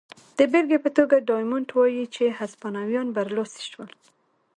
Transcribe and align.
د 0.37 0.39
بېلګې 0.51 0.79
په 0.85 0.89
توګه 0.97 1.25
ډایمونډ 1.29 1.67
وايي 1.73 2.05
چې 2.15 2.23
هسپانویان 2.39 3.07
برلاسي 3.17 3.63
شول. 3.71 3.89